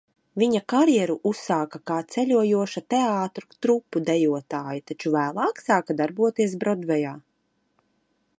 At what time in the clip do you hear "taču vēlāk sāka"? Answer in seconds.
4.93-5.99